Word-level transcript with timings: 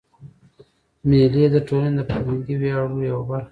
مېلې 1.07 1.45
د 1.53 1.57
ټولني 1.67 1.91
د 1.97 2.01
فرهنګي 2.09 2.55
ویاړو 2.57 2.97
یوه 3.09 3.23
برخه 3.29 3.45
ده. 3.45 3.49